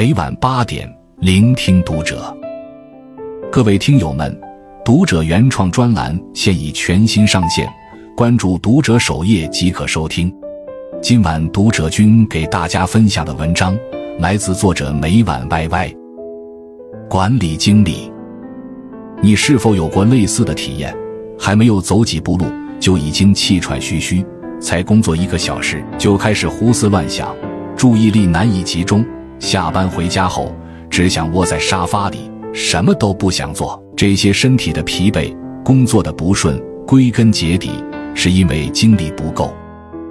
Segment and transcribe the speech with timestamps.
[0.00, 2.34] 每晚八点，聆听读者。
[3.52, 4.34] 各位听友们，
[4.82, 7.68] 读者原创专栏现已全新上线，
[8.16, 10.34] 关注读者首页即可收听。
[11.02, 13.76] 今晚读者君给大家分享的文章
[14.20, 15.94] 来自作者每晚 YY。
[17.06, 18.10] 管理经理，
[19.20, 20.96] 你是否有过类似的体验？
[21.38, 22.46] 还没有走几步路，
[22.80, 24.24] 就已经气喘吁吁；
[24.62, 27.36] 才工作一个小时，就开始胡思乱想，
[27.76, 29.04] 注意力难以集中。
[29.40, 30.54] 下班回家后，
[30.90, 33.82] 只想窝在沙发里，什么都不想做。
[33.96, 37.72] 这些身体的疲惫、工作的不顺，归根结底
[38.14, 39.52] 是因为精力不够。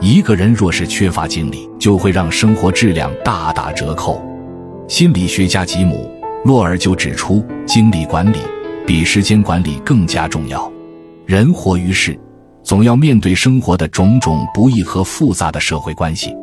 [0.00, 4.20] 一个人若是缺乏精力，就会让生活质量大打折扣。
[4.88, 6.10] 心理学家吉姆·
[6.46, 8.38] 洛尔就指出，精力管理
[8.86, 10.70] 比时间管理更加重要。
[11.26, 12.18] 人活于世，
[12.62, 16.34] 总要面对生活的种种不易和复杂的社会关系，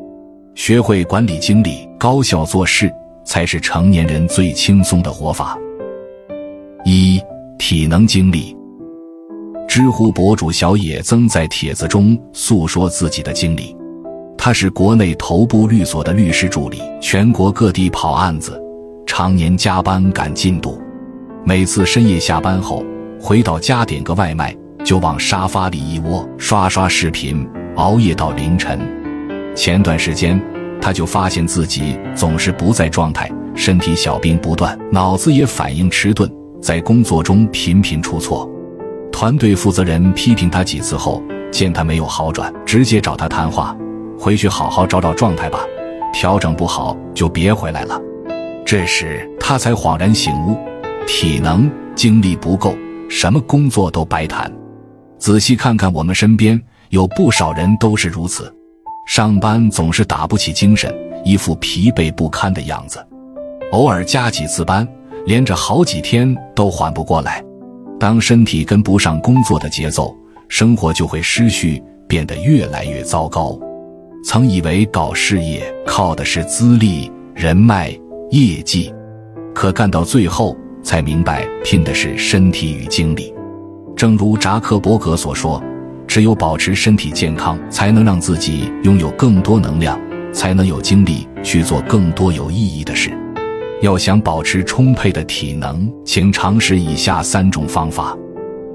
[0.58, 2.92] 学会管理精力，高效做事，
[3.24, 5.56] 才是成年人最轻松的活法。
[6.84, 7.22] 一、
[7.60, 8.58] 体能精力。
[9.68, 13.78] 知乎博主小野曾在帖子中诉说自己的经历：
[14.36, 18.60] 他是国内头部律所的律师助理，全国各地跑案子，
[19.06, 20.82] 常年加班赶进度，
[21.46, 22.84] 每次深夜下班后
[23.22, 24.58] 回到家点个外卖。
[24.84, 28.80] 就往沙发里一窝，刷刷视频，熬夜到凌晨。
[29.54, 30.40] 前段时间，
[30.88, 38.50] 他就发现自己总是不在状态，身体小病不断，脑子也反应迟钝，在工作中频频出错。
[39.12, 41.22] 团队负责人批评他几次后，
[41.52, 43.76] 见他没有好转，直接找他谈话
[44.18, 45.60] ：“回去好好找找状态吧，
[46.14, 48.00] 调整不好就别回来了。”
[48.66, 50.58] 这时他才恍然醒悟，
[51.06, 52.74] 体能精力不够，
[53.10, 54.50] 什么工作都白谈。
[55.20, 56.58] 仔细看看，我们身边
[56.92, 58.50] 有不少人都是如此，
[59.08, 63.00] 上班总是打不起精神，一副疲惫不堪的样子。
[63.72, 64.86] 偶尔加几次班，
[65.26, 67.42] 连着好几天都缓不过来。
[67.98, 70.14] 当身体跟不上工作的节奏，
[70.50, 73.58] 生活就会失序，变得越来越糟糕。
[74.26, 77.98] 曾以为搞事业靠的是资历、人脉、
[78.32, 78.94] 业绩，
[79.56, 80.54] 可干到最后
[80.84, 83.34] 才明白，拼的是身体与精力。
[83.96, 85.64] 正如扎克伯格所说，
[86.08, 90.00] 只有保持身体健康，才能让自己拥有更多能量，
[90.32, 93.12] 才能有精力去做更多有意义的事。
[93.82, 98.18] 要想保持充沛的体能，请尝试以下三种方法：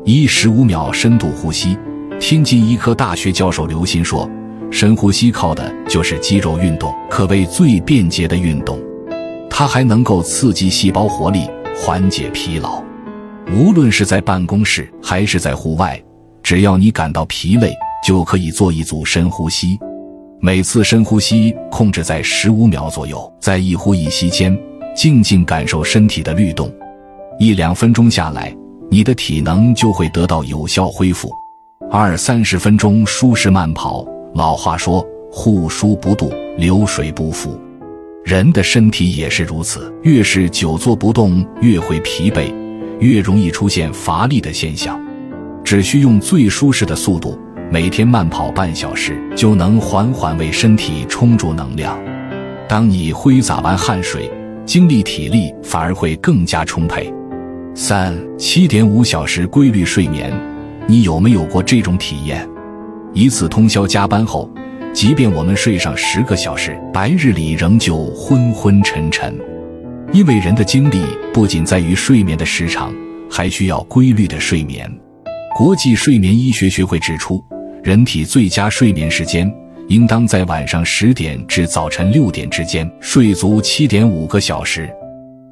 [0.04, 1.76] 一、十五秒深度呼吸。
[2.20, 4.30] 天津医科大学教授刘鑫说，
[4.70, 8.78] 深呼吸靠的就是肌肉运动，可谓最便捷的运动。
[9.50, 12.80] 它还能够刺激细胞活力，缓解疲劳。
[13.52, 16.00] 无论是在办公室还是在户外，
[16.42, 17.72] 只要你感到疲累，
[18.06, 19.78] 就可以做一组深呼吸。
[20.40, 24.58] 每次深呼吸控制在十五秒左右，在一呼一吸间，
[24.94, 26.72] 静静感受身体的律动。
[27.38, 28.54] 一两分钟下来，
[28.90, 31.30] 你的体能就会得到有效恢复。
[31.90, 34.04] 二三十分钟舒适慢跑。
[34.34, 37.58] 老话说：“户枢不渡，流水不腐。”
[38.24, 42.52] 人的身体也是如此，越是久坐不动，越会疲惫。
[42.98, 44.98] 越容易出现乏力的现象，
[45.64, 47.38] 只需用最舒适的速度，
[47.70, 51.98] 每天慢跑半小时，就能缓缓为身体充足能量。
[52.68, 54.30] 当你挥洒完汗水，
[54.64, 57.12] 精力体力反而会更加充沛。
[57.74, 60.32] 三七点五小时规律睡眠，
[60.86, 62.46] 你有没有过这种体验？
[63.14, 64.50] 一次通宵加班后，
[64.92, 69.38] 即便我们睡上十个小时，白日里仍旧昏昏沉沉。
[70.12, 71.02] 因为人的精力
[71.32, 72.92] 不仅在于睡眠的时长，
[73.30, 74.90] 还需要规律的睡眠。
[75.54, 77.42] 国际睡眠医学学会指出，
[77.82, 79.52] 人体最佳睡眠时间
[79.88, 84.88] 应当在晚上十点至早晨六点之间，睡足七点五个小时。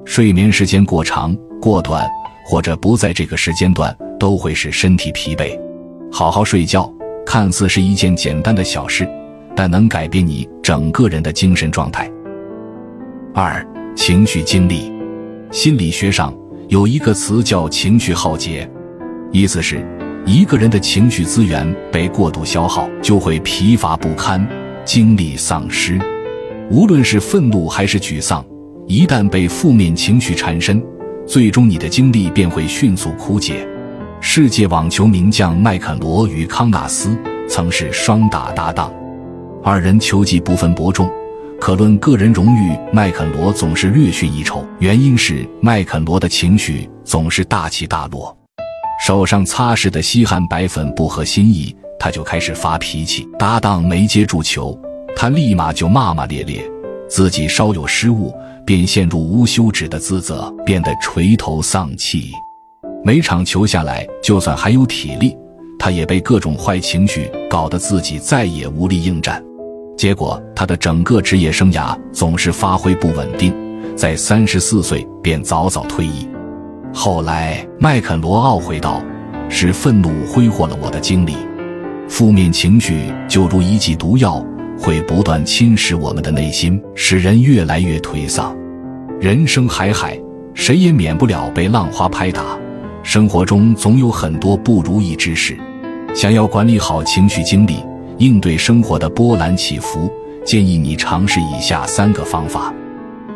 [0.03, 2.07] 睡眠时间过长、过短，
[2.43, 5.57] 或者不在这个时间段，都会使身体疲惫。
[6.11, 6.91] 好好睡觉，
[7.23, 9.07] 看似是一件简单的小事，
[9.55, 12.09] 但能改变你整个人的精神状态。
[13.33, 13.65] 二。
[13.93, 14.89] 情绪经历，
[15.51, 16.33] 心理学上
[16.69, 18.67] 有一个词叫“情绪耗竭”，
[19.31, 19.85] 意思是
[20.25, 24.45] 一个人的情绪资源被过度消耗，就会疲乏不堪、
[24.85, 25.99] 精力丧失。
[26.69, 28.45] 无论是愤怒还是沮丧，
[28.87, 30.83] 一旦被负面情绪缠身，
[31.25, 33.67] 最终你的精力便会迅速枯竭。
[34.19, 37.17] 世界网球名将麦肯罗与康纳斯
[37.49, 38.93] 曾是双打搭档，
[39.63, 41.09] 二人球技不分伯仲。
[41.59, 44.65] 可论个人荣誉，麦肯罗总是略逊一筹。
[44.79, 48.35] 原因是麦肯罗的情绪总是大起大落，
[49.01, 54.79] 手上擦拭的吸汗白粉不合心意，他就开始发脾气；搭档没接住球，
[55.15, 56.61] 他立马就骂骂咧咧；
[57.09, 58.31] 自己稍有失误，
[58.63, 62.29] 便陷入无休止的自责，变得垂头丧气。
[63.03, 65.35] 每场球下来，就算还有体力，
[65.79, 69.43] 他也被各种坏情绪搞得自己再也无力应战。
[69.97, 73.51] 结果，他的整个职业生涯总是发挥不稳定，
[73.97, 76.27] 在三十四岁便早早退役。
[76.93, 79.01] 后来，麦肯罗懊悔道
[79.49, 81.35] ：“是愤怒挥霍了我的精力。
[82.07, 84.45] 负面情绪就如一剂毒药，
[84.77, 88.55] 会不断侵蚀我们的内心，使人越来越颓丧。
[89.19, 90.19] 人生海海，
[90.53, 92.43] 谁也免不了被浪花拍打。
[93.03, 95.57] 生活中总有很多不如意之事，
[96.13, 97.77] 想要管理好情绪精力，
[98.17, 100.11] 应对生活的波澜起伏，
[100.45, 102.71] 建议你尝试以下三个方法：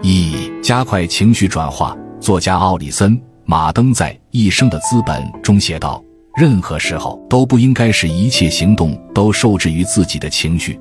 [0.02, 1.96] 一、加快情绪转化。
[2.20, 3.25] 作家奥里森。
[3.48, 6.04] 马登在《一生的资本》中写道
[6.36, 10.80] ：“任何时候都不应该使一切行动都受制于自己的情绪，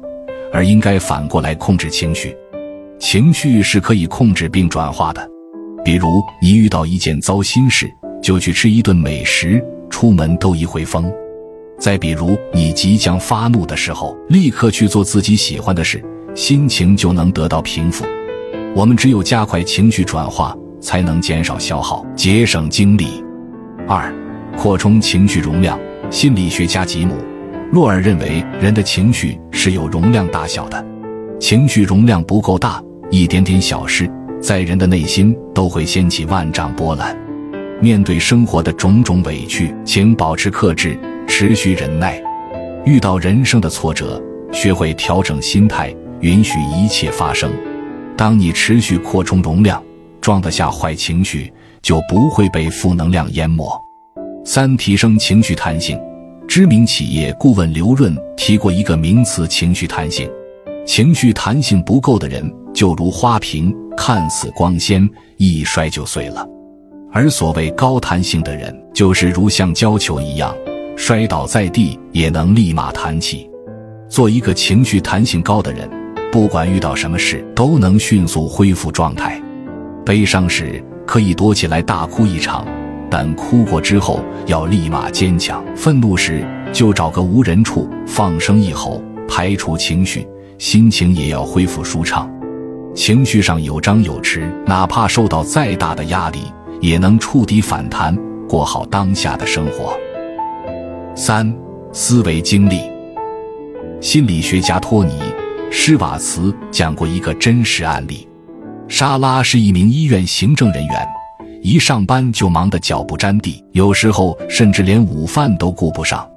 [0.50, 2.34] 而应该反过来控制情绪。
[2.98, 5.28] 情绪是可以控制并转化的。
[5.84, 7.86] 比如，你遇到一件糟心事，
[8.22, 11.04] 就去吃一顿美食，出门兜一回风；
[11.78, 16.02] 再比如，你即将发怒的时候，立刻去做自己喜欢的事，
[16.34, 18.06] 心情就能得到平复。
[18.74, 23.24] 我们只有加快情绪转化。”才能减少消耗，节省精力。
[23.88, 24.14] 二，
[24.56, 25.80] 扩充情绪容量。
[26.10, 27.14] 心理学家吉姆·
[27.72, 30.84] 洛尔认为，人的情绪是有容量大小的，
[31.40, 34.08] 情绪容量不够大，一点点小事
[34.40, 37.16] 在人的内心都会掀起万丈波澜。
[37.80, 40.96] 面对生活的种种委屈，请保持克制，
[41.26, 42.22] 持续忍耐。
[42.84, 44.22] 遇到人生的挫折，
[44.52, 47.50] 学会调整心态，允许一切发生。
[48.16, 49.82] 当你持续扩充容量。
[50.24, 53.70] 装得下坏情绪，就不会被负能量淹没。
[54.42, 56.00] 三、提升情绪弹性。
[56.48, 60.26] 知名企业顾问刘润提过一个名词：情绪弹性。
[60.86, 65.06] 情绪弹性不够的人，就如花瓶，看似光鲜，
[65.36, 66.42] 一摔就碎了；
[67.12, 70.56] 而所谓高弹性的人，就是如橡胶球一样，
[70.96, 73.46] 摔倒在地也能立马弹起。
[74.08, 75.86] 做一个情绪弹性高的人，
[76.32, 79.38] 不管遇到什么事，都能迅速恢复状态。
[80.04, 82.66] 悲伤时可以躲起来大哭一场，
[83.10, 85.64] 但哭过之后要立马坚强。
[85.74, 90.26] 愤怒时就找个无人处放声一吼，排除情绪，
[90.58, 92.30] 心情也要恢复舒畅。
[92.94, 96.40] 情绪上有张有弛，哪怕受到再大的压力，
[96.80, 98.16] 也能触底反弹，
[98.48, 99.96] 过好当下的生活。
[101.14, 101.52] 三、
[101.92, 102.80] 思维经历。
[104.00, 105.12] 心理学家托尼·
[105.70, 108.28] 施瓦茨讲过一个真实案例。
[108.88, 111.08] 莎拉是一名医院行政人员，
[111.62, 116.28] 一上班就忙得脚不沾地，有时候甚至连午饭都顾不上。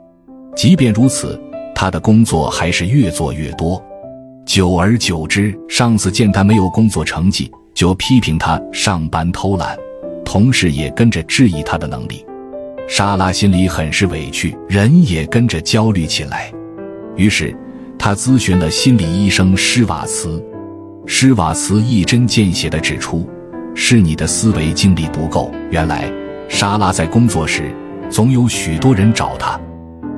[0.55, 1.39] 即便如此，
[1.75, 3.83] 她的工作还是越做越多。
[4.45, 9.77] 久而久之，上司见她没有工作成绩，就批评她上班偷懒，
[10.23, 12.25] 同事也跟着质疑她的能力。
[12.87, 16.49] 莎拉心里很是委屈，人也跟着焦虑起来。
[17.17, 17.55] 于是，
[17.99, 20.41] 她咨询了心理医生施瓦茨。
[21.09, 23.27] 施瓦茨一针见血地指出，
[23.73, 25.49] 是你的思维精力不够。
[25.71, 26.11] 原来，
[26.49, 27.73] 莎拉在工作时
[28.09, 29.57] 总有许多人找她，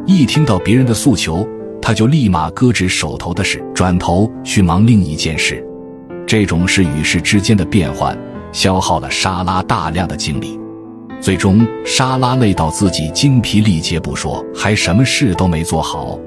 [0.08, 1.48] 一听到别人的诉求，
[1.80, 5.64] 她就立马搁置手头的事，转头去忙另一件事。
[6.26, 8.18] 这种事与事之间的变换，
[8.52, 10.60] 消耗了莎拉大量的精力。
[11.22, 16.20] 最终，莎拉累到自己精疲力竭不说，还什么事都没做好。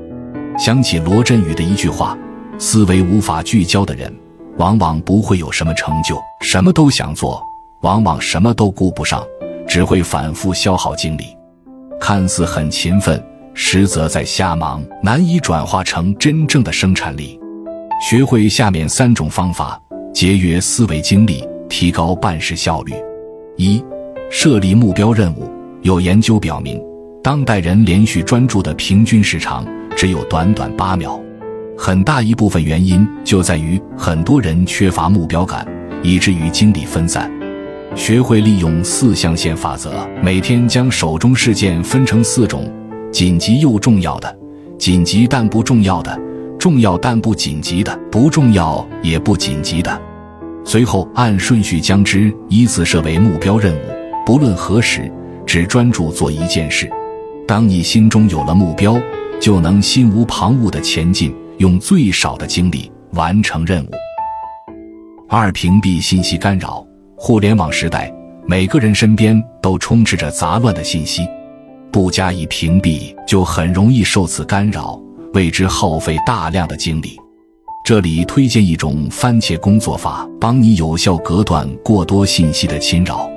[0.57, 2.17] 想起罗振宇的一句话
[2.59, 4.15] ：“思维无法聚焦的人。”
[4.59, 7.43] 往往不会有什么成就，什么都想做，
[7.83, 9.25] 往往什么都顾不上，
[9.67, 11.25] 只会反复消耗精力。
[12.01, 13.23] 看似很勤奋，
[13.55, 17.39] 实则在瞎忙，难以转化成真正的生产力。
[18.01, 19.81] 学会下面三种方法，
[20.13, 22.93] 节约思维精力，提高办事效率。
[23.57, 23.83] 一、
[24.31, 25.51] 设立目标任务。
[25.83, 26.81] 有研究表明，
[27.25, 29.67] 当代人连续专注的平均时长
[29.97, 31.21] 只有短短八秒。
[31.85, 35.67] 很大一部分原因就在于很多人缺乏目标感，
[36.01, 37.29] 以至于精力分散。
[37.97, 42.73] 学会利用四象限法则，每天将手中事件分成四种：
[43.11, 44.39] 紧急又重要的、
[44.79, 46.17] 紧急但不重要的、
[46.57, 50.01] 重要但不紧急的、不重要也不紧急的。
[50.65, 53.81] 随后按顺序将之依次设为目标任务。
[54.25, 55.13] 不论何时，
[55.45, 56.89] 只专注做一件事。
[57.45, 58.97] 当你心中有了目标，
[59.41, 61.35] 就能心无旁骛地前进。
[61.63, 63.91] 用最少的精力完成任务。
[65.29, 66.85] 二、屏蔽信息干扰。
[67.17, 68.13] 互联网时代，
[68.49, 71.25] 每个人身边都充斥着杂乱的信息，
[71.93, 75.01] 不加以屏蔽，就很容易受此干扰，
[75.35, 77.17] 为之耗费大量的精力。
[77.85, 83.31] 这里推荐一种番茄工作法，帮你有效隔断过多信息的侵扰。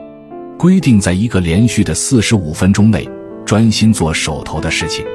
[0.58, 3.08] 规定在一个连续的四十五分钟内，
[3.46, 5.06] 专心做手头的事情，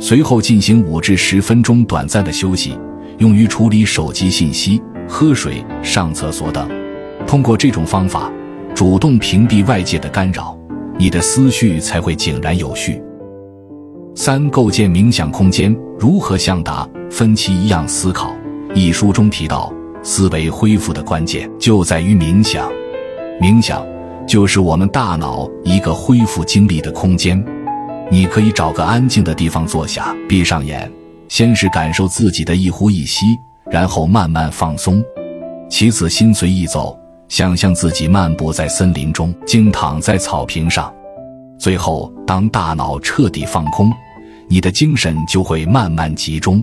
[0.00, 2.78] 随后进行五至十分钟短暂的休息，
[3.18, 6.68] 用于处理手机信息、喝水、上厕所等。
[7.26, 8.30] 通过这种方法，
[8.74, 10.58] 主动屏蔽外界的干扰，
[10.98, 13.00] 你的思绪才会井然有序。
[14.14, 18.32] 三、构建冥想空间，如何向达芬奇一样思考？
[18.74, 19.72] 一书中提到，
[20.02, 22.70] 思维恢复的关键就在于冥想。
[23.40, 23.84] 冥想
[24.26, 27.42] 就是我们大脑一个恢复精力的空间。
[28.10, 30.90] 你可以找个安静的地方坐下，闭上眼，
[31.28, 33.26] 先是感受自己的一呼一吸，
[33.70, 35.02] 然后慢慢放松。
[35.68, 36.96] 其次，心随意走，
[37.28, 40.92] 想象自己漫步在森林中，静躺在草坪上。
[41.58, 43.90] 最后，当大脑彻底放空，
[44.48, 46.62] 你的精神就会慢慢集中。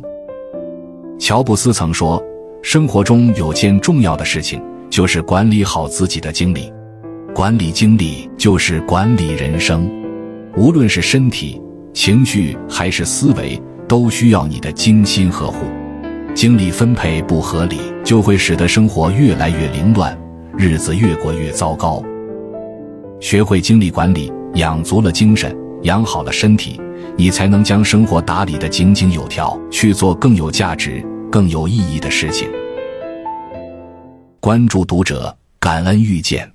[1.20, 2.22] 乔布斯曾说
[2.64, 6.72] ：“生活中有件重要的事情，就是管理好自己的精力。
[7.34, 9.90] 管理精力就是管理人生。
[10.56, 11.62] 无论是身体、
[11.94, 15.66] 情绪还是思维，都需要你的精心呵护。
[16.34, 20.18] 精力分配不合理，就会使得生活越来越凌乱，
[20.58, 22.04] 日子越过越糟糕。
[23.20, 26.80] 学会精力管理，养足了精神，养好了身体。”
[27.18, 32.50] 你才能将生活打理得井井有条，去做更有价值、更有意义的事情。
[34.40, 36.51] 关注读者，感恩遇见。